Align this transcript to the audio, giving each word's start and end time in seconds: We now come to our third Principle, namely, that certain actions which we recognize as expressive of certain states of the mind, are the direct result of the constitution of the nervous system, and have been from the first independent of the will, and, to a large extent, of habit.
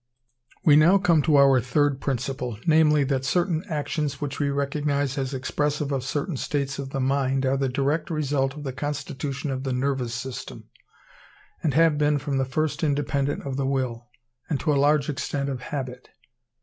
We 0.65 0.75
now 0.75 0.97
come 0.97 1.21
to 1.21 1.37
our 1.37 1.61
third 1.61 2.01
Principle, 2.01 2.57
namely, 2.65 3.03
that 3.03 3.23
certain 3.23 3.63
actions 3.69 4.19
which 4.19 4.39
we 4.39 4.49
recognize 4.49 5.15
as 5.15 5.31
expressive 5.31 5.91
of 5.91 6.03
certain 6.03 6.37
states 6.37 6.79
of 6.79 6.89
the 6.89 6.99
mind, 6.99 7.45
are 7.45 7.55
the 7.55 7.69
direct 7.69 8.09
result 8.09 8.55
of 8.55 8.63
the 8.63 8.73
constitution 8.73 9.51
of 9.51 9.61
the 9.63 9.73
nervous 9.73 10.15
system, 10.15 10.63
and 11.61 11.75
have 11.75 11.99
been 11.99 12.17
from 12.17 12.39
the 12.39 12.45
first 12.45 12.83
independent 12.83 13.43
of 13.43 13.57
the 13.57 13.67
will, 13.67 14.07
and, 14.49 14.59
to 14.61 14.73
a 14.73 14.73
large 14.73 15.07
extent, 15.07 15.49
of 15.49 15.61
habit. 15.61 16.09